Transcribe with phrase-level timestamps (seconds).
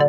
[0.00, 0.06] Hei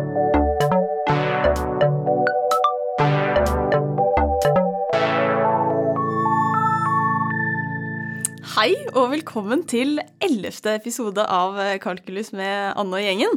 [8.94, 13.36] og velkommen til ellevte episode av Kalkulus med Anne og gjengen.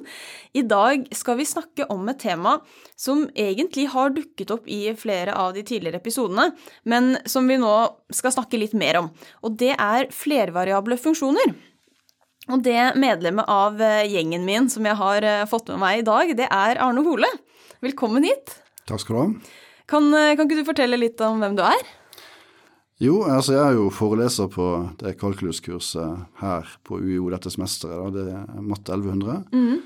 [0.55, 2.61] I dag skal vi snakke om et tema
[2.95, 6.53] som egentlig har dukket opp i flere av de tidligere episodene,
[6.87, 7.75] men som vi nå
[8.15, 9.11] skal snakke litt mer om.
[9.43, 11.74] Og det er flervariable funksjoner.
[12.53, 16.49] Og det medlemmet av gjengen min som jeg har fått med meg i dag, det
[16.53, 17.29] er Arne Hole.
[17.85, 18.59] Velkommen hit.
[18.89, 19.29] Takk skal du ha.
[19.89, 21.87] Kan, kan ikke du fortelle litt om hvem du er?
[23.03, 24.67] Jo, altså jeg er jo foreleser på
[25.01, 28.15] det kalkuluskurset her på UiO dette semesteret.
[28.15, 29.49] Det er matte 1100.
[29.51, 29.81] Mm.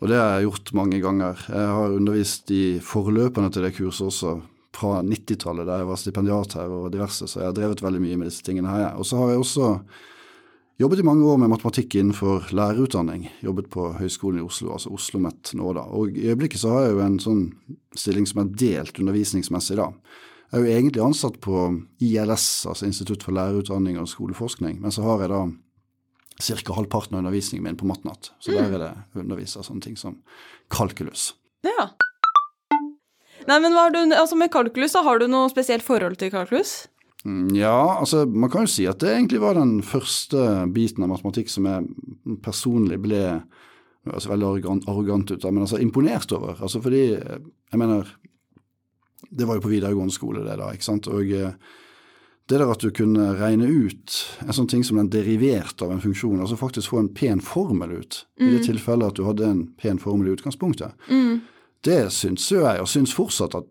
[0.00, 1.40] Og det har jeg gjort mange ganger.
[1.48, 4.34] Jeg har undervist i forløperne til det kurset også
[4.76, 8.18] fra 90-tallet, da jeg var stipendiat her og diverse, så jeg har drevet veldig mye
[8.20, 8.90] med disse tingene her.
[9.00, 9.70] Og så har jeg også
[10.78, 13.28] jobbet i mange år med matematikk innenfor lærerutdanning.
[13.44, 15.86] Jobbet på Høgskolen i Oslo, altså Oslo OsloMet nå da.
[15.96, 17.44] Og i øyeblikket så har jeg jo en sånn
[17.96, 19.90] stilling som er delt undervisningsmessig da.
[20.52, 21.62] Jeg er jo egentlig ansatt på
[22.06, 25.40] ILS, altså Institutt for lærerutdanning og skoleforskning, men så har jeg da
[26.38, 26.74] ca.
[26.76, 28.30] halvparten av undervisningen min på matnatt.
[28.38, 30.20] Så der er det underviser sånne ting som
[30.70, 31.32] kalkulus.
[31.66, 31.90] Ja.
[33.46, 36.30] Nei, men hva har du, altså Med kalkulus, så har du noe spesielt forhold til
[36.34, 36.86] kalkulus?
[37.56, 41.50] Ja, altså man kan jo si at det egentlig var den første biten av matematikk
[41.50, 43.22] som jeg personlig ble
[44.06, 46.60] altså veldig arrogant, arrogant ut av, men altså imponert over.
[46.62, 48.06] Altså fordi, jeg mener
[49.30, 50.70] det var jo på videregående skole, det da.
[50.74, 51.08] ikke sant?
[51.10, 51.56] Og eh,
[52.46, 56.02] det der at du kunne regne ut en sånn ting som den deriverte av en
[56.02, 58.44] funksjon, altså faktisk få en pen formel ut, mm.
[58.46, 58.66] i det mm.
[58.68, 61.40] tilfellet at du hadde en pen formel i utgangspunktet, mm.
[61.88, 63.66] det syns jo jeg, og syns fortsatt at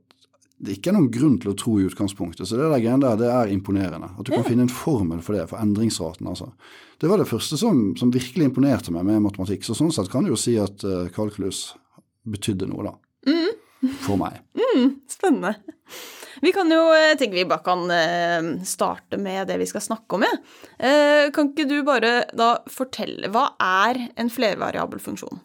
[0.57, 2.47] det ikke er noen grunn til å tro i utgangspunktet.
[2.47, 4.11] Så det der greiene der, det er imponerende.
[4.15, 6.51] At du kan finne en formel for det, for endringsraten, altså.
[7.01, 9.65] Det var det første som, som virkelig imponerte meg med matematikk.
[9.67, 11.73] Så sånn sett kan du jo si at uh, kalkulus
[12.23, 12.95] betydde noe, da.
[13.27, 13.55] Mm
[14.05, 14.41] for meg.
[14.75, 15.53] Mm, spennende.
[16.43, 20.17] Vi kan jo, jeg tenker vi bare kan eh, starte med det vi skal snakke
[20.17, 20.25] om.
[20.27, 20.33] Ja.
[20.75, 25.39] Eh, kan ikke du bare da fortelle, hva er en flervariabel funksjon?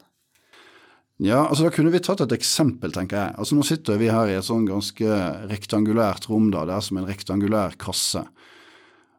[1.21, 3.33] Ja, altså Da kunne vi tatt et eksempel, tenker jeg.
[3.37, 5.17] Altså Nå sitter vi her i et sånn ganske
[5.51, 6.49] rektangulært rom.
[6.49, 8.25] da, Det er som en rektangulær kasse.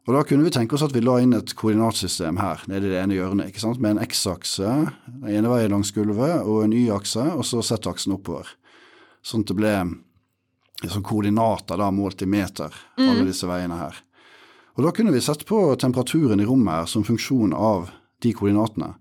[0.09, 2.91] Og Da kunne vi tenke oss at vi la inn et koordinatsystem her, nede i
[2.91, 6.75] det ene hjørnet, ikke sant, med en x-akse den ene veien langs gulvet og en
[6.75, 8.51] y-akse, og så z-aksen oppover
[9.23, 9.73] sånn at det ble
[10.83, 13.07] liksom, koordinater da, målt i meter, mm.
[13.07, 14.03] alle disse veiene her.
[14.77, 17.91] Og Da kunne vi sett på temperaturen i rommet her som funksjon av
[18.25, 18.95] de koordinatene.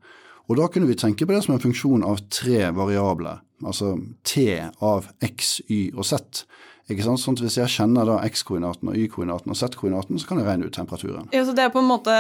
[0.52, 3.94] Og da kunne vi tenke på det som en funksjon av tre variabler, altså
[4.28, 4.44] T
[4.84, 6.44] av x, y og z.
[6.92, 7.22] Ikke sant?
[7.24, 10.68] Sånn at Hvis jeg kjenner da x-koordinaten og y-koordinaten og z-koordinaten, så kan jeg regne
[10.68, 11.30] ut temperaturen.
[11.32, 12.18] Ja, Så det er på en måte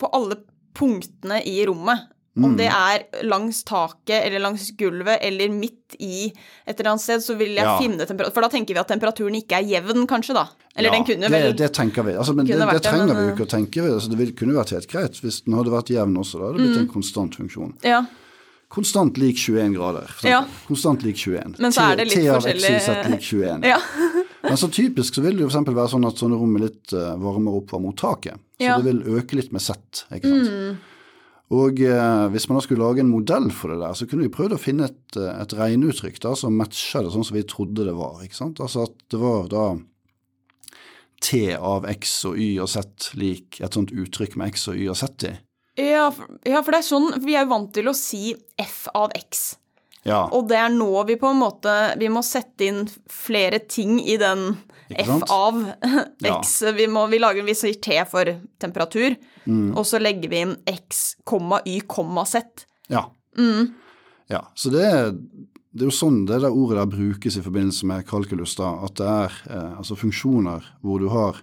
[0.00, 0.40] på alle
[0.74, 2.08] punktene i rommet
[2.46, 2.76] om det mm.
[2.76, 7.56] er langs taket eller langs gulvet eller midt i et eller annet sted, så vil
[7.56, 7.74] jeg ja.
[7.80, 10.46] finne temperatur For da tenker vi at temperaturen ikke er jevn, kanskje, da.
[10.76, 12.14] Eller ja, den kunne vel det, det tenker vi.
[12.14, 13.84] Altså, men det, det, trenger vi jo ikke å tenke.
[13.90, 16.38] Altså, det kunne vært helt greit hvis den hadde vært jevn også.
[16.38, 16.84] Da hadde det blitt mm.
[16.84, 17.76] en konstant funksjon.
[17.86, 18.04] Ja.
[18.70, 20.12] Konstant lik 21 grader.
[20.22, 20.44] Ja.
[20.68, 21.56] Konstant lik 21.
[21.58, 23.66] Men så er det litt forskjellig av lik 21.
[23.66, 23.80] Ja.
[24.46, 25.72] Men så typisk så vil det jo f.eks.
[25.74, 28.38] være sånn at sånne rom er litt uh, varmere oppover mot taket.
[28.60, 30.04] Så det vil øke litt med Z.
[30.14, 30.54] ikke sant?
[30.54, 30.78] Mm.
[31.50, 34.32] Og eh, hvis man da skulle lage en modell for det der, så kunne vi
[34.34, 37.86] prøvd å finne et, eh, et regneuttrykk da, som matcha det sånn som vi trodde
[37.88, 38.20] det var.
[38.22, 38.62] ikke sant?
[38.62, 39.64] Altså at det var da
[41.20, 44.86] T av X og Y og Z lik et sånt uttrykk med X og Y
[44.92, 45.34] og Z i.
[45.80, 46.06] Ja,
[46.46, 49.54] ja, for det er sånn Vi er vant til å si F av X.
[50.06, 50.24] Ja.
[50.32, 54.16] Og det er nå vi på en måte Vi må sette inn flere ting i
[54.20, 54.54] den
[54.98, 55.60] F av
[56.24, 56.62] X.
[56.62, 56.72] Ja.
[56.72, 59.70] Vi, må, vi lager en viss T for temperatur, mm.
[59.78, 61.78] og så legger vi inn X, Y,
[62.26, 62.66] Z.
[62.90, 63.06] Ja.
[63.38, 63.72] Mm.
[64.28, 64.44] ja.
[64.54, 68.06] Så det er, det er jo sånn det der ordet der brukes i forbindelse med
[68.08, 71.38] kalkulus, da, at det er eh, altså funksjoner hvor du har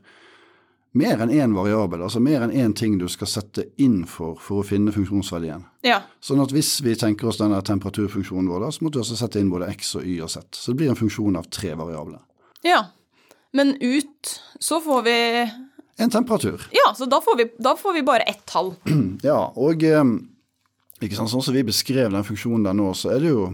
[0.97, 4.63] mer enn én variabel, altså mer enn én ting du skal sette inn for for
[4.63, 5.65] å finne funksjonsverdien.
[5.85, 6.01] Ja.
[6.23, 9.41] Sånn at hvis vi tenker oss denne temperaturfunksjonen vår, da, så må du også sette
[9.41, 10.43] inn både x og y og z.
[10.57, 12.23] Så det blir en funksjon av tre variabler.
[12.65, 12.81] Ja.
[13.57, 15.17] Men ut så får vi
[15.97, 16.67] En temperatur.
[16.71, 18.75] Ja, så da får vi, da får vi bare ett tall.
[19.25, 20.17] Ja, og ehm,
[21.01, 23.47] ikke sant, sånn som vi beskrev den funksjonen der nå, så er det jo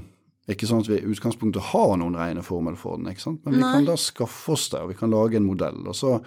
[0.51, 3.39] ikke sånn at vi i utgangspunktet har noen rene formel for den, ikke sant?
[3.45, 3.71] men vi Nei.
[3.77, 5.79] kan da skaffe oss det, og vi kan lage en modell.
[5.87, 6.17] og så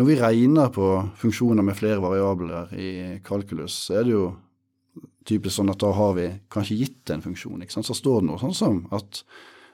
[0.00, 0.88] Når vi regner på
[1.20, 2.90] funksjoner med flere variabler i
[3.26, 4.26] kalkulus, så er det jo
[5.28, 7.60] typisk sånn at da har vi kanskje gitt en funksjon.
[7.60, 7.88] ikke sant?
[7.88, 9.24] Så står det noe sånn som at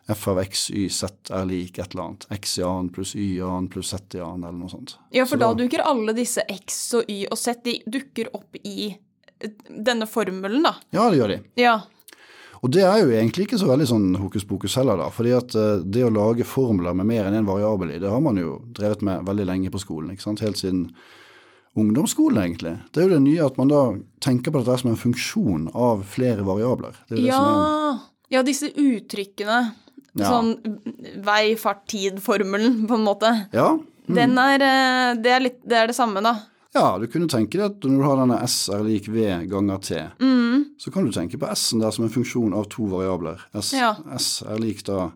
[0.08, 2.26] f av x, y, z er lik et eller annet.
[2.30, 4.96] x i annen pluss y i annen pluss z i annen, eller noe sånt.
[5.10, 8.58] Ja, for da, da, dukker alle disse x og y og z de dukker opp
[8.62, 8.94] i
[9.68, 10.76] denne formelen, da.
[10.94, 11.40] Ja, det gjør de.
[11.60, 11.80] Ja.
[12.62, 15.10] Og det er jo egentlig ikke så veldig sånn hokus pokus heller, da.
[15.12, 18.22] fordi at eh, det å lage formler med mer enn én variabel i, det har
[18.24, 20.14] man jo drevet med veldig lenge på skolen.
[20.14, 20.42] ikke sant?
[20.44, 20.88] Helt siden
[21.76, 22.78] ungdomsskolen, egentlig.
[22.90, 23.82] Det er jo det nye at man da
[24.24, 26.96] tenker på dette som en funksjon av flere variabler.
[27.10, 27.98] Det det Ja,
[28.32, 29.58] ja, disse uttrykkene.
[30.16, 30.30] Ja.
[30.32, 30.54] Sånn
[31.24, 33.30] vei, fart, tid-formelen, på en måte.
[33.52, 33.78] ja,
[34.08, 36.34] Den er, eh, det, er litt, det er det samme, da.
[36.74, 39.78] ja, du kunne tenke deg at når du har denne S er lik V ganger
[39.82, 40.64] T, Mm.
[40.78, 43.40] så kan du tenke på S-en der som en funksjon av to variabler.
[43.54, 43.94] S, Ja.
[44.16, 45.10] S er lik da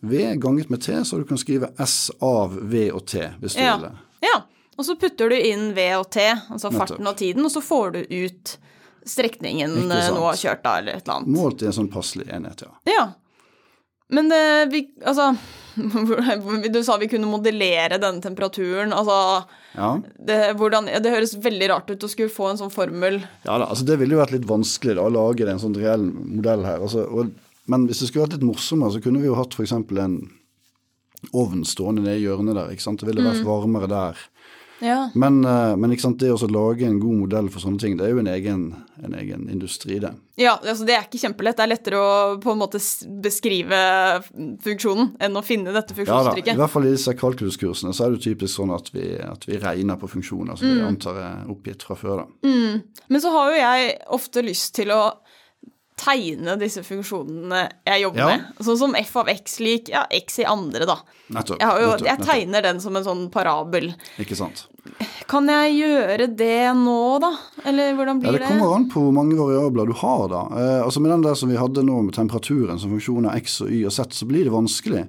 [0.00, 3.60] V ganget med T, så du kan skrive S av V og T, hvis du
[3.62, 3.76] Ja.
[3.76, 3.96] vil det.
[4.22, 4.42] Ja,
[4.78, 6.20] og så putter du inn V og T,
[6.50, 8.56] altså farten og tiden, og så får du ut
[9.06, 11.28] strekningen eh, nå har kjørt, da, eller et eller annet.
[11.28, 12.72] Målt i en sånn passelig enhet, ja.
[12.92, 13.06] Ja.
[14.12, 14.42] Men det,
[14.72, 15.32] vi, altså
[16.72, 18.94] Du sa vi kunne modellere denne temperaturen.
[18.96, 19.16] Altså
[19.76, 19.90] Ja,
[20.28, 23.18] det, hvordan, det høres veldig rart ut å skulle få en sånn formel.
[23.44, 26.06] ja da, altså Det ville jo vært litt vanskelig da, å lage en sånn reell
[26.14, 26.80] modell her.
[26.86, 27.34] Altså, og,
[27.68, 29.74] men hvis det skulle vært litt morsommere, så kunne vi jo hatt f.eks.
[29.76, 30.16] en
[31.36, 32.72] ovn stående nede i hjørnet der.
[32.72, 33.02] ikke sant?
[33.02, 34.24] Det ville vært varmere der.
[34.80, 35.10] Ja.
[35.14, 38.18] Men, eh, men det å lage en god modell for sånne ting, det er jo
[38.20, 38.62] en egen,
[39.02, 40.12] en egen industri, det.
[40.36, 41.56] Ja, altså det er ikke kjempelett.
[41.56, 42.80] Det er lettere å på en måte
[43.24, 43.78] beskrive
[44.62, 48.10] funksjonen enn å finne dette Ja da, I hvert fall i disse kalkuluskursene så er
[48.12, 50.88] det jo typisk sånn at vi, at vi regner på funksjoner som vi Mm.
[50.88, 52.16] antar er oppgitt fra før.
[52.24, 52.26] da.
[53.08, 55.12] Men så har jo jeg ofte lyst til å
[55.96, 58.26] tegne disse funksjonene jeg jobber Ja.
[58.36, 58.44] med.
[58.66, 60.98] Sånn som f av x lik ja, x i andre, da.
[61.32, 61.58] Nettopp.
[61.58, 62.34] Jeg, har jo, nettopp, jeg nettopp.
[62.34, 63.94] tegner den som en sånn parabel.
[64.20, 64.66] Ikke sant.
[65.26, 67.32] Kan jeg gjøre det nå, da?
[67.64, 70.28] Eller hvordan blir Det Ja, det kommer an på hvor mange variabler du har.
[70.28, 70.42] da.
[70.52, 73.60] Eh, altså Med den der som vi hadde nå med temperaturen som funksjon av x
[73.62, 75.08] og y og z, så blir det vanskelig.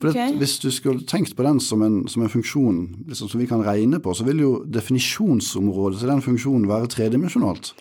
[0.00, 3.40] For det, Hvis du skulle tenkt på den som en, som en funksjon liksom, som
[3.40, 7.72] vi kan regne på, så vil jo definisjonsområdet til den funksjonen være tredimensjonalt.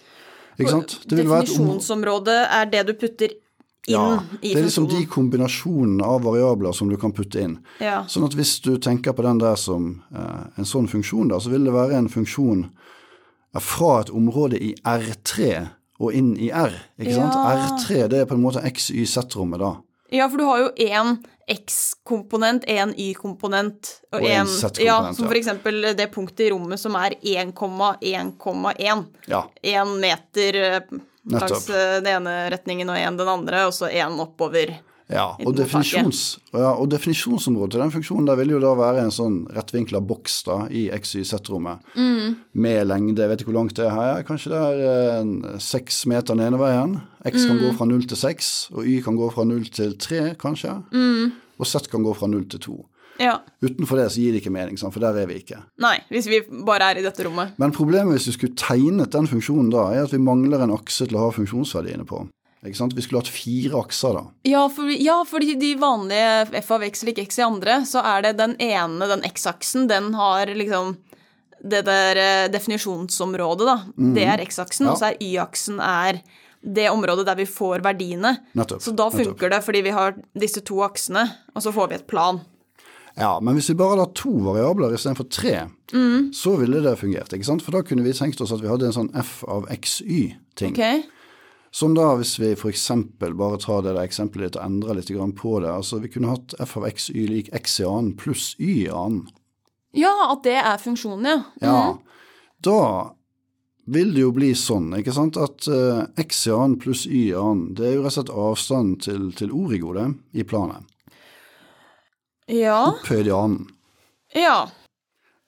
[0.57, 3.43] Definisjonsområdet er det du putter inn
[3.87, 7.53] ja, i Det er liksom de kombinasjonene av variabler som du kan putte inn.
[7.79, 8.01] Ja.
[8.11, 11.53] Sånn at hvis du tenker på den der som eh, en sånn funksjon, da, så
[11.53, 12.65] vil det være en funksjon
[13.63, 15.53] fra et område i R3
[16.03, 16.75] og inn i R.
[16.99, 17.37] ikke sant?
[17.37, 19.71] R3 det er på en måte X, Y, Z-rommet da.
[20.09, 21.17] Ja, for du har jo én
[21.47, 26.95] X-komponent, én Y-komponent Og en- Z-komponent, Ja, som for eksempel det punktet i rommet som
[26.95, 29.05] er 1,1,1.
[29.27, 30.81] Ja, Én meter eh,
[31.29, 34.75] langs eh, den ene retningen og én den andre, og så én oppover.
[35.09, 35.25] Ja.
[35.45, 39.37] Og, definisjons, ja, og definisjonsområdet til den funksjonen der vil jo da være en sånn
[39.55, 41.79] rettvinkla boks da, i X, Y, Z-rommet.
[41.95, 42.35] Mm.
[42.53, 44.83] Med lengde, jeg vet ikke hvor langt det er her, kanskje det er
[45.23, 46.99] eh, meter den ene veien.
[47.25, 47.63] X kan Mm.
[47.63, 50.75] gå fra null til seks, og Y kan gå fra null til tre, kanskje.
[50.91, 51.31] Mm.
[51.59, 52.85] Og Z kan gå fra null til to.
[53.19, 53.39] Ja.
[53.63, 55.57] Utenfor det så gir det ikke mening, for der er vi ikke.
[55.81, 57.55] Nei, hvis vi bare er i dette rommet.
[57.57, 61.07] Men problemet hvis vi skulle tegnet den funksjonen da, er at vi mangler en akse
[61.07, 62.27] til å ha funksjonsverdiene på.
[62.65, 62.95] Ikke sant?
[62.97, 64.23] Vi skulle hatt fire akser da.
[64.49, 68.25] Ja, for, ja, for de vanlige f av x lik x i andre, så er
[68.25, 70.95] det den ene, den x-aksen, den har liksom
[71.63, 73.77] det der eh, definisjonsområdet, da.
[74.15, 74.85] Det er x-aksen.
[74.87, 74.91] Ja.
[74.93, 76.19] og så er y-aksen er
[76.67, 78.35] det området der vi får verdiene.
[78.57, 78.81] Nettopp.
[78.83, 79.39] Så da nettopp.
[79.53, 81.23] det, fordi vi har disse to aksene,
[81.55, 82.41] og så får vi et plan.
[83.17, 86.33] Ja, men hvis vi bare hadde to variabler istedenfor tre, Mm.
[86.35, 87.31] så ville det fungert.
[87.31, 87.61] ikke sant?
[87.63, 90.73] For da kunne vi tenkt oss at vi hadde en sånn f av xy-ting.
[90.75, 91.05] Ok?
[91.71, 92.85] Som da, hvis vi f.eks.
[93.19, 96.55] bare tar det der eksempelet ditt og endrer litt på det, altså vi kunne hatt
[96.63, 99.27] f av x, y lik x i annen pluss y i annen.
[99.97, 101.37] Ja, at det er funksjonen, ja.
[101.61, 101.97] Ja,
[102.63, 102.79] da
[103.87, 107.37] vil det jo bli sånn, ikke sant, at uh, x i annen pluss y i
[107.37, 110.83] annen, det er jo rett og slett avstand til, til origodet i planet.
[112.51, 112.93] Ja.
[112.93, 113.67] Opphøyd i annen,
[114.35, 114.67] Ja.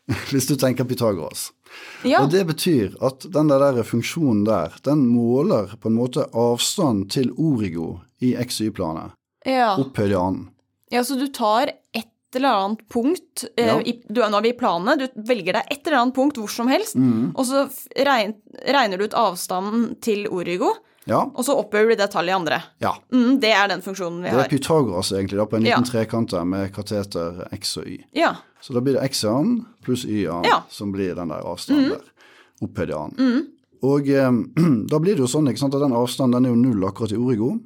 [0.32, 1.50] hvis du tenker Pythagoras.
[2.08, 2.22] Ja.
[2.24, 7.32] Og det betyr at den der, funksjonen der, den måler på en måte avstand til
[7.38, 9.12] origo i x y planet,
[9.46, 9.74] ja.
[9.80, 10.48] opphøyd i annen.
[10.92, 13.80] Ja, så du tar et eller annet punkt eh, Ja.
[13.82, 16.50] i, du, Nå er vi i planet, du velger deg et eller annet punkt hvor
[16.50, 17.32] som helst, Mm.
[17.36, 17.66] og så
[18.06, 18.36] regn,
[18.68, 20.72] regner du ut avstanden til origo,
[21.10, 22.62] Ja, og så opphøyer du det tallet i andre.
[22.82, 22.92] ja.
[23.12, 24.38] Mm, det er den funksjonen vi har.
[24.44, 24.58] Det er.
[24.58, 25.78] Pythagoras egentlig, da, på en Ja.
[25.80, 28.04] liten trekant der med kateter x og y.
[28.14, 28.36] Ja.
[28.62, 30.58] Så da blir det x-en pluss y-en Ja.
[30.60, 30.70] Mm.
[30.70, 32.06] som blir den der avstanden der.
[32.62, 33.44] Opphøyd i annen.
[33.84, 34.32] Og eh,
[34.92, 37.12] da blir det jo sånn ikke sant, at den avstanden den er jo null akkurat
[37.16, 37.58] i origo,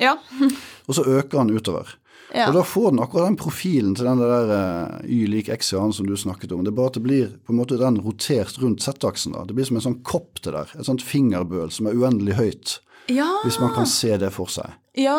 [0.00, 0.14] Ja.
[0.88, 1.96] og så øker den utover.
[2.32, 2.46] Ja.
[2.48, 5.76] Og da får den akkurat den profilen til den der uh, y lik x i
[5.76, 6.62] annen som du snakket om.
[6.64, 9.32] Det er bare at det blir på en måte den rotert rundt z-aksen.
[9.34, 9.42] da.
[9.44, 10.70] Det blir som en sånn kopp det der.
[10.78, 12.76] Et sånt fingerbøl som er uendelig høyt,
[13.10, 13.26] ja.
[13.44, 14.70] hvis man kan se det for seg.
[14.96, 15.18] Ja.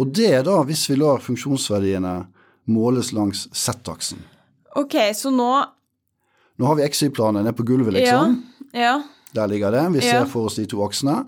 [0.00, 2.16] Og det er da hvis vi lar funksjonsverdiene
[2.72, 4.24] måles langs z-aksen.
[4.78, 5.50] Ok, så nå
[6.58, 8.32] Nå har vi XY-planet nede på gulvet, liksom.
[8.72, 8.80] Ja.
[8.80, 8.94] ja.
[9.36, 9.84] Der ligger det.
[9.94, 11.20] Vi ser for oss de to aksene.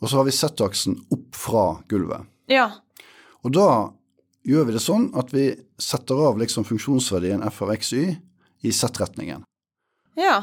[0.00, 2.24] og så har vi Z-aksen opp fra gulvet.
[2.48, 2.70] Ja.
[3.44, 3.66] Og da
[4.44, 5.50] gjør vi det sånn at vi
[5.80, 8.02] setter av liksom funksjonsverdien f av xy
[8.64, 9.44] i Z-retningen.
[10.16, 10.36] Ja.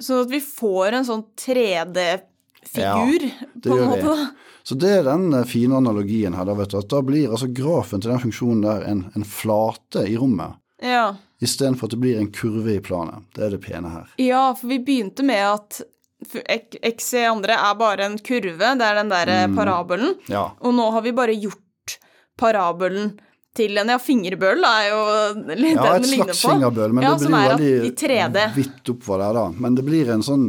[0.00, 4.28] Sånn at vi får en sånn 3D-figur, ja, på en gjør vi.
[4.62, 7.48] Så det er den eh, fine analogien her, da, vet du, at da blir altså
[7.52, 11.10] grafen til den funksjonen der en, en flate i rommet, Ja.
[11.40, 13.24] Istedenfor at det blir en kurve i planet.
[13.34, 14.06] Det er det pene her.
[14.20, 15.80] ja, for vi begynte med at
[16.84, 19.56] x i andre er bare en kurve, det er den derre Mm.
[19.56, 20.50] parabelen, Ja.
[20.60, 21.98] og nå har vi bare gjort
[22.36, 23.18] parabelen
[23.54, 25.00] til en ja, fingerbøl er jo
[25.56, 28.44] litt Ja, den et ligner slags fingerbøl, men ja, det blir jo veldig 3D.
[28.54, 29.48] hvitt oppover der, da.
[29.58, 30.44] Men det blir en sånn,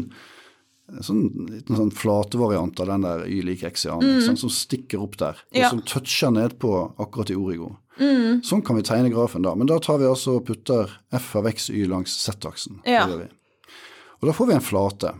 [0.92, 4.26] en sånn liten sånn flatevariant av den der y lik x i annen, mm.
[4.28, 5.58] sånn, som stikker opp der, og.
[5.58, 5.70] Ja.
[5.70, 7.78] som toucher ned på akkurat i origo.
[8.00, 8.42] Mm.
[8.48, 11.48] Sånn kan vi tegne grafen da, men da tar vi altså og putter f av
[11.52, 12.80] x y langs z-aksen.
[12.88, 13.04] Ja.
[13.08, 15.12] Og da får vi en flate.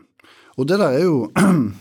[0.58, 1.32] Og det der er jo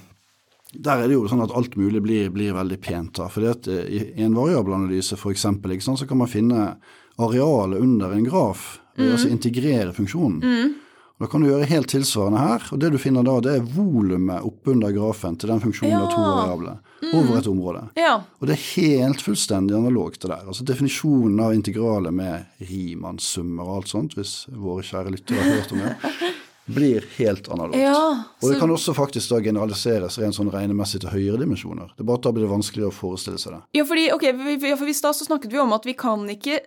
[0.72, 3.16] Der er det jo sånn at alt mulig blir, blir veldig pent.
[3.18, 6.76] da, fordi at eh, I en variabelanalyse for eksempel, sant, så kan man finne
[7.18, 9.12] arealet under en graf, Mm.
[9.14, 10.40] altså integrere funksjonen.
[10.42, 10.74] Og
[11.20, 14.40] Da kan du gjøre helt tilsvarende her, og det du finner da, det er volumet
[14.48, 17.82] oppunder grafen til den funksjonen av to variabler variable over et område.
[18.00, 18.14] Ja.
[18.40, 20.46] Og det er helt fullstendig analogt, det der.
[20.48, 25.72] Altså Definisjonen av integralet med Riemann-summer og alt sånt, hvis våre kjære lyttere har hørt
[25.76, 25.92] om det,
[26.80, 27.80] blir helt analogt.
[27.82, 28.00] Ja,
[28.40, 31.92] og det kan også faktisk da generaliseres rent sånn regnemessig til høyere dimensjoner.
[31.96, 33.62] Det er bare at da blir det vanskeligere å forestille seg det.
[33.80, 36.24] Ja, fordi, ok, vi- vi- for hvis da så snakket vi om at vi kan
[36.32, 36.60] ikke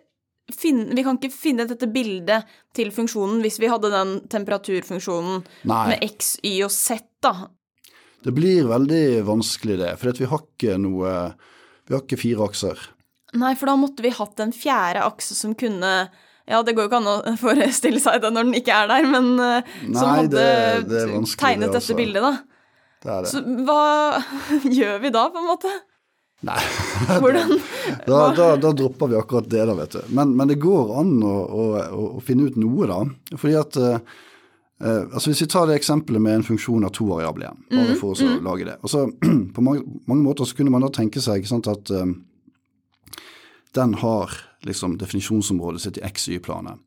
[0.52, 2.44] finne, vi kan ikke finne dette bildet
[2.76, 5.84] til funksjonen hvis vi hadde den temperaturfunksjonen Nei.
[5.94, 7.48] med x, y og z, da.
[8.24, 11.14] Det blir veldig vanskelig det, for vi har ikke noe
[11.88, 12.80] Vi har ikke fire akser.
[13.36, 16.10] Nei, for da måtte vi hatt en fjerde akse som kunne
[16.48, 19.08] Ja, det går jo ikke an å forestille seg det når den ikke er der,
[19.08, 19.62] men Nei,
[19.96, 21.04] som hadde det- det
[21.40, 22.34] tegnet det dette bildet, da.
[23.04, 23.32] Det er det.
[23.32, 24.24] Så hva
[24.80, 25.72] gjør vi da, på en måte?
[26.44, 26.60] Nei.
[27.22, 27.54] Hvordan
[28.08, 30.02] Da, da, da dropper vi akkurat det, da, vet du.
[30.16, 31.64] Men, men det går an å, å,
[32.18, 33.00] å, finne ut noe, da.
[33.40, 33.98] Fordi at eh,
[34.84, 37.98] eh, altså Hvis vi tar det eksempelet med en funksjon av to variabler igjen, bare
[38.00, 38.78] for å så lage det.
[38.84, 39.06] Altså,
[39.56, 42.14] på mange, mange måter så kunne man da tenke seg ikke sant, at eh,
[43.74, 44.36] den har
[44.68, 46.80] liksom definisjonsområdet sitt i XY-planet.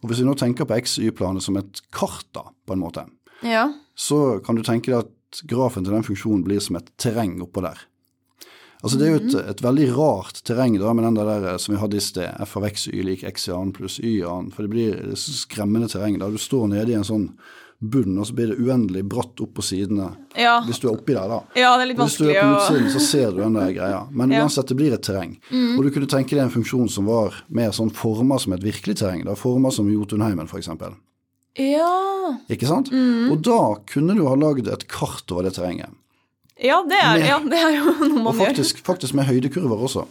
[0.00, 3.04] Og Hvis vi nå tenker på XY-planet som et kart, da, på en måte,
[3.44, 3.68] Ja.
[3.94, 7.62] så kan du tenke deg at grafen til den funksjonen blir som et terreng oppå
[7.62, 7.78] der.
[8.82, 11.80] Altså Det er jo et, et veldig rart terreng da, med den der som vi
[11.82, 14.50] hadde i sted, f av x y lik x i annen pluss y i annen.
[14.54, 16.16] For det blir det skremmende terreng.
[16.18, 17.26] da Du står nede i en sånn
[17.80, 20.10] bunn, og så blir det uendelig bratt opp på sidene.
[20.36, 20.58] Ja.
[20.66, 21.38] Hvis du er oppi der, da.
[21.56, 22.28] ja, det er litt vanskelig.
[22.28, 24.00] Hvis du er på utsiden, så ser du den der greia.
[24.10, 24.40] Men Ja.
[24.42, 24.44] Mm.
[24.48, 25.36] uansett, det blir et terreng.
[25.76, 28.98] Og du kunne tenke deg en funksjon som var mer sånn forma som et virkelig
[29.00, 29.24] terreng.
[29.24, 30.68] da, Forma som Jotunheimen, f.eks.
[31.60, 31.94] Ja.
[32.52, 32.92] Ikke sant?
[32.92, 33.30] Mm.
[33.32, 33.60] Og da
[33.90, 35.88] kunne du ha lagd et kart over det terrenget.
[36.62, 38.46] Ja, det er, Med- ja, det er jo noe man Og gjør.
[38.50, 40.06] faktisk, faktisk med høydekurver også.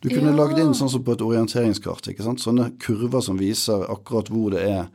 [0.00, 0.36] Du kunne Ja.
[0.44, 2.06] lagd inn sånn som på et orienteringskart.
[2.08, 2.38] ikke sant?
[2.40, 4.86] Sånne kurver som viser akkurat hvor det er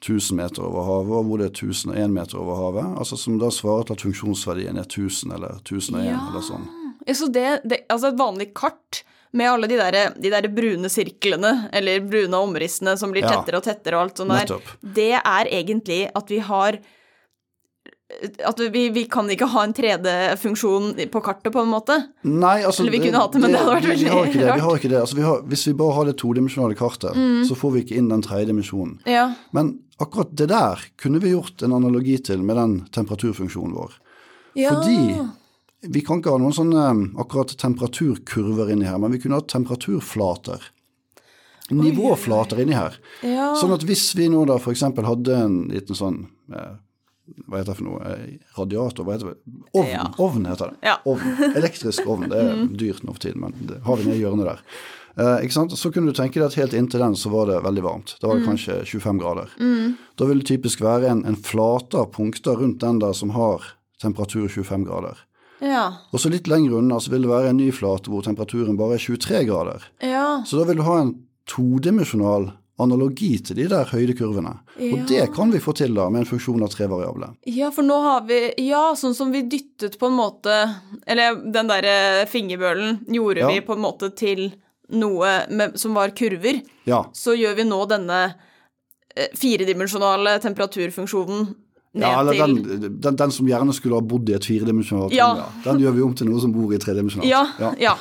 [0.00, 2.98] 1000 meter over havet, og hvor det er 1001 meter over havet.
[2.98, 6.20] Altså Som da svarer til at funksjonsverdien er 1000 eller 1001 Ja.
[6.28, 6.68] eller sånn.
[7.06, 10.88] Ja, så det, det, altså et vanlig kart med alle de der, de der brune
[10.90, 15.44] sirklene, eller brune omrissene som blir tettere og tettere og alt sånt der, det er
[15.46, 16.78] egentlig at vi har
[18.44, 21.96] At vi, vi kan ikke ha en 3D-funksjon på kartet, på en måte.
[22.26, 24.38] Nei, altså Eller vi kunne hatt det, men det hadde vært veldig vi har ikke
[24.40, 24.46] det.
[24.48, 24.56] rart.
[24.60, 24.98] Vi har ikke det.
[25.00, 27.44] Altså, vi har, hvis vi bare har det todimensjonale kartet, Mm.
[27.48, 28.98] så får vi ikke inn den tredje dimensjonen.
[29.06, 29.28] Ja.
[29.56, 33.92] Men akkurat det der kunne vi gjort en analogi til med den temperaturfunksjonen vår.
[34.54, 34.70] ja.
[34.74, 35.28] Fordi
[35.94, 39.48] vi kan ikke ha noen sånne um, akkurat temperaturkurver inni her, men vi kunne hatt
[39.48, 40.60] temperaturflater.
[41.70, 42.96] Nivåflater inni her.
[43.22, 43.52] ja.
[43.56, 44.82] Sånn at hvis vi nå da f.eks.
[44.82, 46.16] hadde en liten sånn
[46.52, 46.72] eh,
[47.46, 48.14] Hva heter det for noe?
[48.58, 49.04] Radiator?
[49.06, 49.58] Hva heter det?
[49.74, 49.90] Ovn.
[49.90, 50.06] Ja.
[50.18, 50.80] Ovn heter det.
[50.88, 50.96] Ja.
[51.10, 51.36] Ovn.
[51.56, 52.28] Elektrisk ovn.
[52.30, 54.62] Det er dyrt nå for tiden, men det har vi nede i hjørnet der.
[55.20, 55.72] Eh, ikke sant?
[55.78, 58.14] Så kunne du tenke deg at helt inntil den så var det veldig varmt.
[58.22, 59.50] Da var det kanskje 25 grader.
[60.20, 63.72] Da vil det typisk være en, en flate av punkter rundt den der som har
[64.00, 65.18] temperatur 25 grader.
[65.60, 65.82] ja.
[66.14, 68.96] Og så litt lenger unna så vil det være en ny flate hvor temperaturen bare
[68.96, 69.82] er 23 grader.
[70.00, 70.40] ja.
[70.46, 71.10] Så da vil du ha en
[71.50, 72.50] todimensjonal
[72.82, 74.52] analogi til de der høydekurvene.
[74.80, 74.90] Ja.
[74.96, 77.34] Og det kan vi få til da med en funksjon av tre variabler.
[77.46, 80.56] Ja, for nå har vi Ja, sånn som vi dyttet på en måte
[81.06, 83.48] Eller den derre fingerbølen gjorde Ja.
[83.52, 84.52] vi på en måte til
[84.90, 86.62] noe med, som var kurver.
[86.84, 88.34] Ja, Så gjør vi nå denne
[89.16, 91.54] eh, firedimensjonale temperaturfunksjonen
[91.92, 95.30] ja eller den, den, den som gjerne skulle ha bodd i et firedimensjonalt Ja.
[95.34, 95.62] rom.
[95.64, 97.26] Den gjør vi om til noe som bor i tredimensjonalt.
[97.28, 97.94] ja, ja, ja.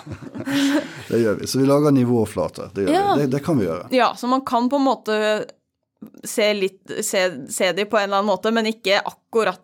[1.09, 1.47] det gjør vi.
[1.49, 2.69] Så vi lager nivåflater.
[2.75, 3.15] Det, Ja.
[3.15, 3.21] vi.
[3.23, 3.87] Det, det kan vi gjøre.
[3.91, 5.45] Ja, så man kan på en måte
[6.23, 9.59] se litt Se, se de på en eller annen måte, men ikke akkurat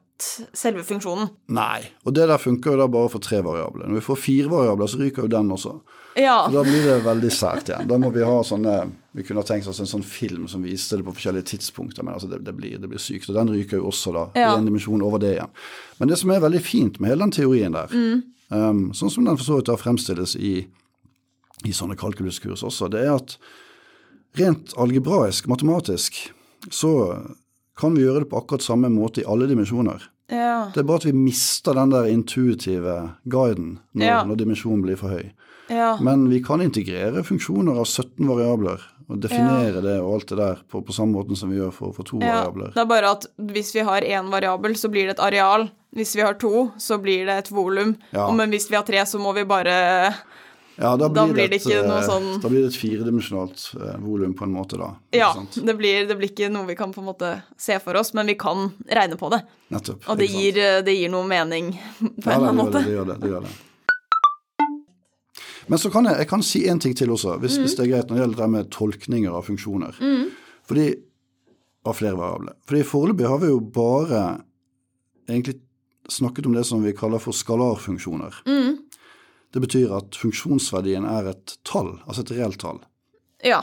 [0.55, 1.27] selve funksjonen.
[1.51, 1.81] Nei.
[2.07, 3.87] Og det der funker jo da bare for tre variabler.
[3.89, 5.73] Når vi får fire variabler, så ryker jo den også.
[6.15, 6.37] Ja.
[6.47, 7.89] Så da blir det veldig sært igjen.
[7.91, 8.75] Da må vi ha sånne
[9.15, 12.13] Vi kunne ha tenkt oss en sånn film som viste det på forskjellige tidspunkter, men
[12.17, 13.29] altså det, det, blir, det blir sykt.
[13.31, 14.49] Og den ryker jo også da Ja.
[14.53, 15.53] i en dimensjon over det igjen.
[15.99, 17.91] Men det som er veldig fint med hele den teorien der,
[18.51, 20.67] um, sånn som den for så vidt da fremstilles i,
[21.63, 23.37] i sånne kalkuluskurs også, det er at
[24.35, 26.19] rent algebraisk, matematisk,
[26.67, 26.91] så
[27.79, 30.01] kan vi gjøre det på akkurat samme måte i alle dimensjoner.
[30.31, 30.71] Ja.
[30.73, 32.95] Det er bare at vi mister den der intuitive
[33.29, 34.23] guiden når, Ja.
[34.25, 35.31] når dimensjonen blir for høy.
[35.69, 35.97] ja.
[36.01, 40.55] Men vi kan integrere funksjoner av 17 variabler og definere det og alt det der
[40.71, 42.71] på, på samme måten som vi gjør for, for to Ja, variabler.
[42.73, 45.69] det er bare at hvis vi har én variabel, så blir det et areal.
[45.95, 47.95] Hvis vi har to, så blir det et volum.
[48.11, 50.13] Men hvis vi har tre, så må vi bare
[50.77, 52.79] Ja, da blir, da blir det et, ikke noe eh, sånn- Da blir det et
[52.81, 54.89] firedimensjonalt eh, volum på en måte, da.
[55.15, 58.13] Ja, det blir, det blir ikke noe vi kan på en måte se for oss,
[58.13, 59.39] men vi kan regne på det.
[59.71, 60.03] Nettopp.
[60.11, 62.81] Og det gir, eh, det gir noe mening på Ja, en eller annen måte.
[62.81, 63.55] Ja, det, gjør det, det gjør det.
[65.67, 67.91] Men så kan jeg, jeg kan si en ting til også, hvis, hvis det er
[67.95, 69.97] greit når det gjelder det med tolkninger av funksjoner.
[70.69, 70.87] Fordi,
[71.85, 72.53] Av flere variabler.
[72.65, 74.19] Fordi foreløpig har vi jo bare
[75.29, 75.59] egentlig
[76.09, 78.39] snakket om det som vi kaller for skalarfunksjoner.
[79.55, 82.81] Det betyr at funksjonsverdien er et tall, altså et reelt tall.
[83.45, 83.61] Ja.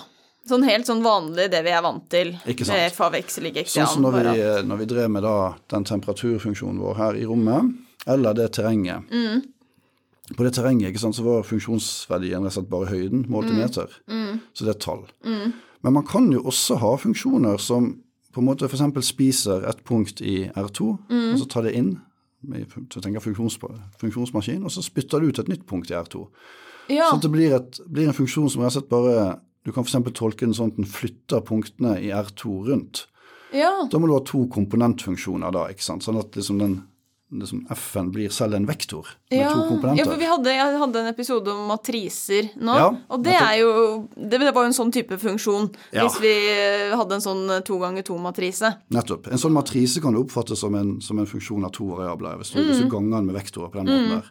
[0.49, 2.81] Sånn helt sånn vanlig det vi er vant til Ikke sant.
[2.81, 4.31] Det forveksler ikke Sånn som når vi,
[4.67, 5.35] når vi drev med da
[5.71, 7.69] den temperaturfunksjonen vår her i rommet,
[8.11, 9.05] eller det terrenget.
[10.33, 13.59] På det terrenget ikke sant, så var funksjonsverdien rett og slett bare høyden målt i
[13.61, 13.93] meter.
[14.57, 15.05] Så det er tall.
[15.23, 17.93] Men man kan jo også ha funksjoner som
[18.33, 19.05] på en måte f.eks.
[19.05, 21.99] spiser et punkt i R2, og så tar det inn
[22.43, 23.59] i å tenke funksjons,
[24.01, 26.27] funksjonsmaskin, og så spytter du ut et nytt punkt i R2.
[26.91, 27.09] Ja.
[27.09, 29.85] Sånn at det blir, et, blir en funksjon som rett og slett bare Du kan
[29.87, 29.95] f.eks.
[30.19, 33.05] tolke den sånn at den flytter punktene i R2 rundt.
[33.55, 33.71] ja.
[33.87, 36.03] Da må du ha to komponentfunksjoner da, ikke sant?
[36.03, 36.81] Sånn at liksom den
[37.33, 41.01] liksom F-en blir selv en vektor med Ja, to ja, for vi hadde, jeg hadde
[41.01, 43.73] en episode om matriser nå, Ja, og det er jo
[44.17, 46.05] Det det var jo en sånn type funksjon Ja.
[46.07, 48.75] hvis vi eh, hadde en sånn to ganger to-matrise.
[48.93, 49.29] Nettopp.
[49.33, 52.53] En sånn matrise kan du oppfatte som en, som en funksjon av to variabler, hvis
[52.53, 52.69] du, Mm.
[52.69, 54.31] hvis du ganger den med vektorer på den måten der.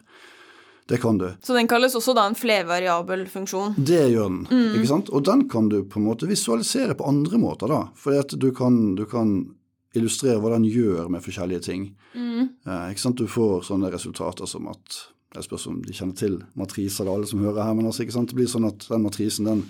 [0.88, 1.28] Det kan du.
[1.42, 3.74] Så den kalles også da en flervariabel funksjon.
[3.78, 4.46] Det gjør den.
[4.50, 4.74] Mm.
[4.76, 5.10] ikke sant?
[5.10, 7.88] Og den kan du på en måte visualisere på andre måter, da.
[7.96, 9.54] Fordi at du kan, du kan
[9.98, 11.88] illustrere hva den gjør med forskjellige ting.
[12.14, 12.48] Mm.
[12.66, 13.06] Eh?
[13.18, 17.24] Du får sånne resultater som at Det spørs om de kjenner til matriser, da, alle
[17.24, 17.72] som hører her.
[17.72, 19.62] Men altså, det blir sånn at den matrisen den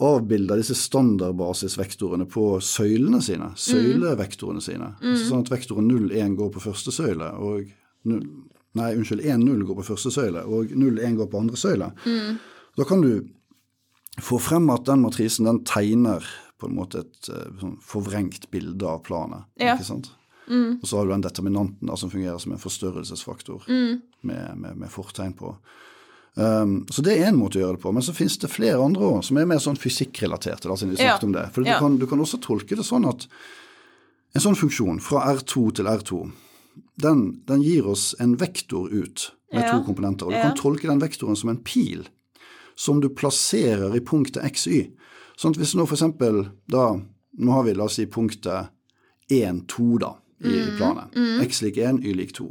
[0.00, 3.50] avbilder disse standardbasisvektorene på søylene sine.
[3.60, 4.94] Søylevektorene sine.
[5.02, 7.68] Altså, sånn at vektoren 0, 1 går på første søyle, og
[8.08, 8.24] 0,
[8.76, 11.86] Nei, unnskyld, 1, 0 går på første søyle, og 0, 1 går på andre søyle.
[12.76, 13.24] Da kan du
[14.20, 16.24] få frem at den matrisen den tegner
[16.58, 19.44] på en måte et eh, sånn forvrengt bilde av planet.
[19.60, 19.74] Ja.
[19.76, 20.12] ikke sant?
[20.48, 24.88] Og så har du den determinanten da, som fungerer som en forstørrelsesfaktor med, med, med
[24.94, 25.56] fortegn på.
[26.38, 27.92] Um, så det er én måte å gjøre det på.
[27.96, 30.68] Men så finnes det flere andre òg, som er mer sånn fysikkrelaterte.
[30.68, 31.18] da, siden vi Ja.
[31.22, 31.48] om det.
[31.52, 33.26] For du, kan, du kan også tolke det sånn at
[34.36, 36.30] en sånn funksjon fra R2 til R2,
[37.00, 39.72] den, den gir oss en vektor ut med Ja.
[39.72, 40.26] to komponenter.
[40.26, 40.42] Og du Ja.
[40.50, 42.06] kan tolke den vektoren som en pil
[42.76, 44.92] som du plasserer i punktet xy.
[45.36, 46.94] Sånn at hvis nå eksempel da
[47.38, 48.70] Nå har vi, la oss si, punktet
[49.28, 51.10] 1, 2 da, i, planen.
[51.12, 51.42] planet.
[51.44, 52.46] X lik 1, y lik 2.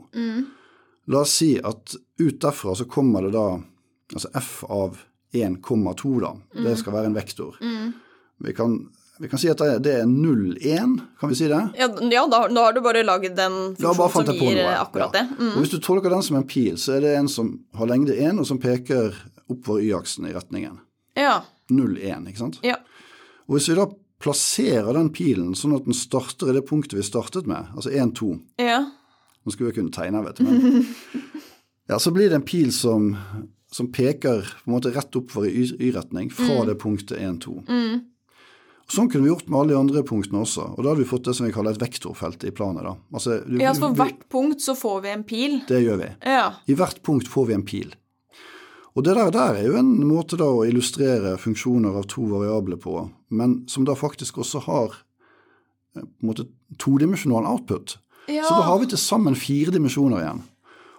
[1.10, 3.48] La oss si at ut derfra så kommer det da
[4.14, 5.00] altså f av
[5.34, 6.36] 1,2 da.
[6.54, 7.58] Det skal være en vektor.
[8.46, 8.76] Vi, kan,
[9.20, 11.64] vi kan si at det er, er 0,1, kan vi si det?
[11.82, 15.24] Ja, ja da, da har du bare lagd en funksjon som gir akkurat Ja.
[15.24, 15.26] det.
[15.40, 15.52] Mm.
[15.56, 18.14] Og hvis du tolker den som en pil, så er det en som har lengde
[18.14, 19.18] 1, og som peker
[19.50, 20.78] oppover y-aksen i retningen.
[21.18, 21.42] Ja.
[21.72, 22.60] 0,1, ikke sant?
[22.64, 22.76] Ja.
[23.48, 23.88] Og hvis vi da
[24.22, 28.40] plasserer den pilen sånn at den starter i det punktet vi startet med, altså 1,2
[28.60, 28.80] Ja.
[29.46, 30.86] Nå skulle jeg kunne tegne, vet du, men
[31.90, 33.12] Ja, så blir det en pil som,
[33.72, 36.68] som peker på en måte rett oppover i Y-retning fra Mm.
[36.72, 37.60] det punktet 1,2.
[37.70, 38.00] Mm.
[38.90, 41.26] Sånn kunne vi gjort med alle de andre punktene også, og da hadde vi fått
[41.26, 42.84] det som vi kaller et vektorfelt i planet.
[42.86, 42.96] da.
[43.14, 45.62] Altså, du- ja, så for hvert punkt så får vi en pil.
[45.68, 46.10] Det gjør vi.
[46.26, 46.54] Ja.
[46.68, 47.94] I hvert punkt får vi en pil.
[48.96, 52.80] Og det der, der er jo en måte da å illustrere funksjoner av to variabler
[52.80, 52.96] på,
[53.36, 54.96] men som da faktisk også har
[55.98, 56.48] eh, på en måte
[56.80, 57.98] todimensjonal output.
[58.32, 58.48] Ja.
[58.48, 60.46] Så da har vi til sammen fire dimensjoner igjen.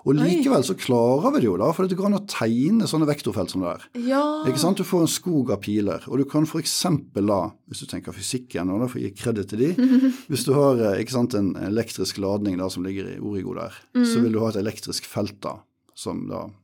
[0.06, 3.08] Og likevel så klarer vi det jo, da, for det går an å tegne sånne
[3.08, 3.86] vektorfelt som det er.
[4.06, 4.20] Ja.
[4.46, 4.78] Ikke sant?
[4.78, 6.76] Du får en skog av piler, og du kan f.eks.
[7.16, 9.88] da, hvis du tenker fysikken, og da får jeg gi kreditt til de,
[10.30, 13.74] hvis du har eh, ikke sant, en elektrisk ladning da som ligger i Origo der,
[13.98, 15.56] så vil du ha et elektrisk felt da,
[15.98, 16.54] som da mm,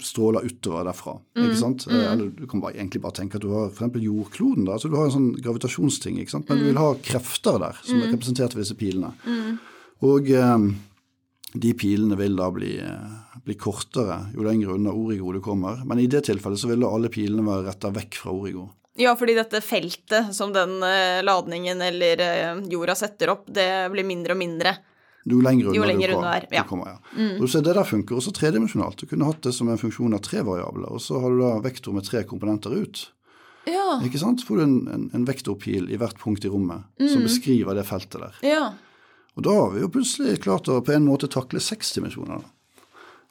[0.00, 1.16] stråler utover derfra.
[1.36, 1.86] ikke sant?
[1.90, 1.98] Mm.
[2.00, 3.98] Eller du kan bare, egentlig bare tenke at du har f.eks.
[4.00, 6.48] jordkloden, da, så du har en sånn gravitasjonsting, ikke sant?
[6.48, 9.12] men du vil ha krefter der som er representert ved disse pilene.
[10.02, 10.68] Og eh,
[11.52, 15.84] de pilene vil da bli, eh, bli kortere jo lenger unna origo du kommer.
[15.84, 18.70] Men i det tilfellet så vil da alle pilene være retta vekk fra origo.
[19.00, 24.04] Ja, fordi dette feltet som den eh, ladningen eller eh, jorda setter opp, det blir
[24.08, 24.74] mindre og mindre.
[25.26, 26.62] Jo lenger unna, Jo lenger du, unna kommer, er, ja.
[26.62, 26.66] Mm.
[26.66, 26.86] du kommer.
[27.16, 27.42] Ja.
[27.42, 28.96] Og så Det der funker også tredimensjonalt.
[28.98, 31.52] Du kunne hatt det som en funksjon av tre variabler, og så har du da
[31.60, 33.10] vektor med tre komponenter ut.
[33.66, 34.00] Ja.
[34.02, 34.42] Ikke sant?
[34.42, 37.08] Får du en, en, en vektorpil i hvert punkt i rommet Mm.
[37.08, 38.34] som beskriver det feltet der.
[38.42, 38.72] ja.
[39.34, 42.42] Og da har vi jo plutselig klart å på en måte takle seks dimensjoner.
[42.42, 42.50] da.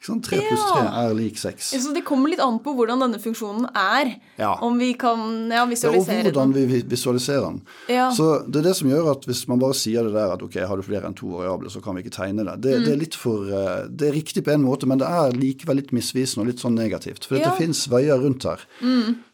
[0.02, 0.24] Ikke sant?
[0.26, 1.68] Tre pluss tre er lik seks.
[1.78, 4.08] Så det kommer litt an på hvordan denne funksjonen er.
[4.34, 4.56] Ja.
[4.66, 6.52] Om vi kan ja, Ja, og hvordan den.
[6.56, 7.60] vi vi visualiserer den.
[7.86, 8.08] Ja.
[8.10, 10.58] Så det er det som gjør at hvis man bare sier det der at ok,
[10.66, 12.56] har du flere enn to variabler, så kan vi ikke tegne det.
[12.66, 12.84] Det, Mm.
[12.84, 15.76] det er litt for eh, Det er riktig på en måte, men det er likevel
[15.78, 17.24] litt misvisende og litt sånn negativt.
[17.24, 17.46] For Ja.
[17.46, 17.50] Mm.
[17.52, 18.58] det fins veier rundt her.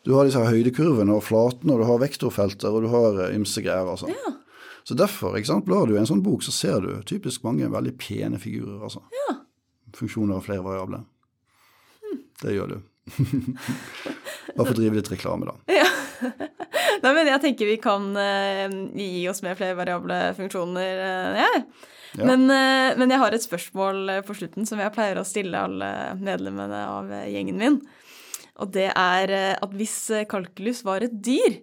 [0.05, 3.63] Du har disse høydekurvene og flatene, og du har vektorfelter, og du har eh, ymse
[3.65, 3.89] greier.
[3.89, 4.13] Altså.
[4.85, 7.65] Så derfor, ikke sant, blar du i en sånn bok, så ser du typisk mange
[7.73, 8.83] veldig pene figurer.
[8.85, 9.01] Altså.
[9.97, 11.05] Funksjoner av flere variabler.
[12.43, 12.79] Det gjør du.
[14.57, 15.55] Bare for å drive litt reklame, da.
[17.03, 18.67] Nei, men jeg tenker vi kan uh,
[18.99, 21.53] gi oss med flere variable funksjoner, uh, ja.
[22.17, 22.25] Ja.
[22.25, 25.61] Men, uh, men jeg har et spørsmål eh, på slutten som jeg pleier å stille
[25.61, 27.77] alle medlemmene av eh, gjengen min.
[28.59, 31.61] Og det er eh, at hvis eh, kalkulus var et dyr,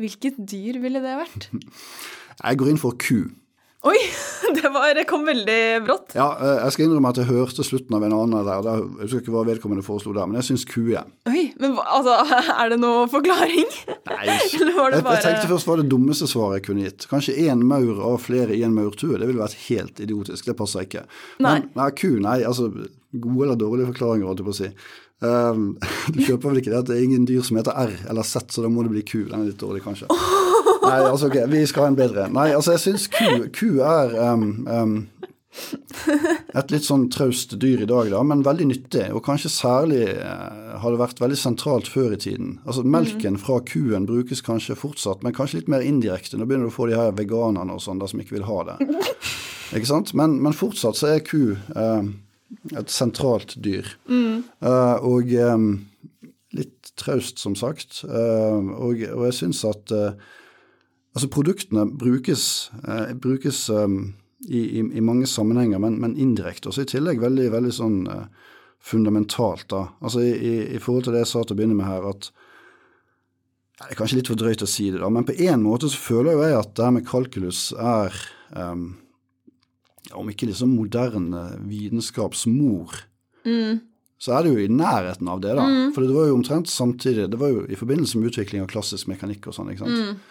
[0.00, 1.48] hvilket dyr ville det vært?
[2.42, 3.26] Jeg går inn for ku.
[3.82, 3.98] Oi!
[4.52, 6.12] Det, var, det kom veldig brått.
[6.18, 8.66] Ja, eh, jeg skal innrømme at jeg hørte slutten av en annen der.
[8.66, 11.06] jeg husker ikke hva vedkommende foreslo der, men jeg syns ku er.
[11.30, 12.18] Oi, men altså,
[12.60, 13.70] er det noe forklaring?
[14.10, 14.26] Nei,
[14.58, 17.06] Eller var det jeg, bare jeg tenkte først var det dummeste svaret jeg kunne gitt.
[17.10, 19.16] Kanskje én maur av flere i en maurtue.
[19.16, 20.50] Det ville vært helt idiotisk.
[20.50, 21.06] Det passer ikke.
[21.40, 22.42] Men nei, ku, nei.
[22.48, 24.72] Altså gode eller dårlige forklaringer, holdt jeg på å si.
[25.22, 25.66] Um,
[26.10, 28.50] du kjøper vel ikke det at det er ingen dyr som heter R eller Z,
[28.52, 29.20] så da må det bli ku.
[29.30, 30.10] Den er litt dårlig, kanskje.
[30.82, 32.28] Nei, altså ok, vi skal ha en bedre.
[32.32, 34.96] Nei, altså jeg syns ku, ku er um, um,
[36.58, 39.04] et litt sånn traust dyr i dag, da, men veldig nyttig.
[39.14, 42.56] Og kanskje særlig uh, har det vært veldig sentralt før i tiden.
[42.66, 46.40] Altså Melken fra kuen brukes kanskje fortsatt, men kanskje litt mer indirekte.
[46.40, 48.60] Nå begynner du å få de her veganerne og sånn der som ikke vil ha
[48.72, 48.92] det.
[49.72, 50.12] Ikke sant?
[50.18, 52.02] Men, men fortsatt så er ku uh,
[52.76, 53.88] et sentralt dyr.
[54.08, 55.66] Eh, og um,
[56.56, 58.02] litt traust, som sagt.
[58.04, 59.92] Eh, og, og jeg syns at
[61.12, 64.14] Altså, produktene brukes, eh, brukes um,
[64.48, 66.70] i, i, i mange sammenhenger, men, men indirekte.
[66.70, 69.82] Også i tillegg veldig, veldig sånn eh, fundamentalt, da.
[70.00, 72.32] Altså i, i, i forhold til det jeg sa til å begynne med her, at
[73.78, 75.88] ja, Det er kanskje litt for drøyt å si det, da, men på en måte
[75.90, 78.18] så føler jo jeg at det her med kalkulus er
[78.56, 78.84] um,
[80.18, 82.92] Om ikke liksom moderne vitenskapsmor,
[84.22, 85.64] så er det jo i nærheten av det, da.
[85.94, 89.08] For det var jo omtrent samtidig Det var jo i forbindelse med utvikling av klassisk
[89.10, 90.28] mekanikk og sånn, ikke sant.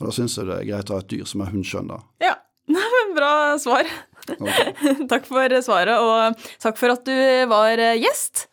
[0.00, 2.00] Og da syns jeg det er greit å ha et dyr som er hundskjønn, da.
[2.24, 2.36] Ja,
[3.18, 3.88] bra svar.
[4.30, 4.72] Okay.
[5.10, 8.46] takk for svaret, og takk for at du var eh, gjest.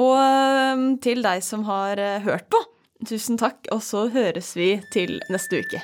[0.00, 2.62] Og eh, til deg som har eh, hørt på,
[3.06, 5.82] tusen takk, og så høres vi til neste uke.